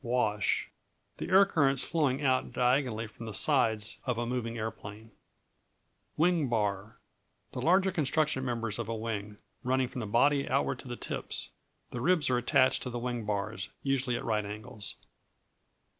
[0.03, 0.71] Wash
[1.17, 5.11] The air currents flowing out diagonally from the sides of a moving aeroplane.
[6.17, 6.97] Wing Bar
[7.51, 11.51] The larger construction members of a wing, running from the body outward to the tips.
[11.91, 14.95] The ribs are attached to the wing bars, usually at right angles.